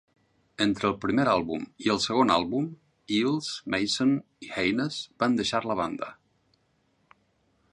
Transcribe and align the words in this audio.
Entre 0.63 0.87
el 0.91 0.95
primer 1.01 1.25
àlbum 1.33 1.65
i 1.87 1.91
el 1.93 1.99
segon 2.05 2.31
àlbum, 2.35 2.65
Eels, 3.17 3.51
Mason 3.75 4.15
i 4.47 4.49
Hayness 4.57 4.99
van 5.25 5.37
deixar 5.43 5.61
la 5.73 5.77
banda. 5.83 6.09